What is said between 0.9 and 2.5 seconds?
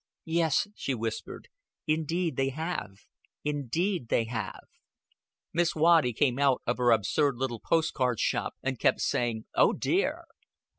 whispered. "Indeed they